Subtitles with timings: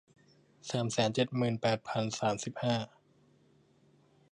[0.69, 2.75] สามแสนเจ็ดหมื่นแปดพันสามสิบห้า